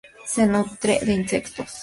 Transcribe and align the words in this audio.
Se 0.33 0.47
nutre 0.47 0.97
de 1.05 1.13
insectos. 1.13 1.71